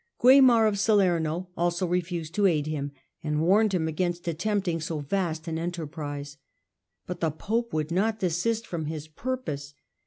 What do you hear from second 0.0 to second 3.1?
Waimar of Salerno also refused to aid him,